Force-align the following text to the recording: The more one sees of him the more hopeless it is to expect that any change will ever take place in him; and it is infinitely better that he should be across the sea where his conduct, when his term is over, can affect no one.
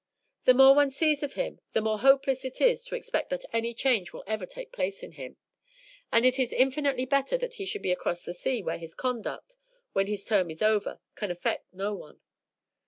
The 0.45 0.55
more 0.55 0.73
one 0.73 0.89
sees 0.89 1.21
of 1.21 1.33
him 1.33 1.61
the 1.73 1.81
more 1.81 1.99
hopeless 1.99 2.43
it 2.43 2.59
is 2.59 2.83
to 2.85 2.95
expect 2.95 3.29
that 3.29 3.45
any 3.53 3.71
change 3.71 4.11
will 4.11 4.23
ever 4.25 4.47
take 4.47 4.71
place 4.71 5.03
in 5.03 5.11
him; 5.11 5.37
and 6.11 6.25
it 6.25 6.39
is 6.39 6.51
infinitely 6.51 7.05
better 7.05 7.37
that 7.37 7.53
he 7.61 7.67
should 7.67 7.83
be 7.83 7.91
across 7.91 8.23
the 8.23 8.33
sea 8.33 8.63
where 8.63 8.79
his 8.79 8.95
conduct, 8.95 9.57
when 9.93 10.07
his 10.07 10.25
term 10.25 10.49
is 10.49 10.63
over, 10.63 10.99
can 11.13 11.29
affect 11.29 11.71
no 11.71 11.93
one. 11.93 12.19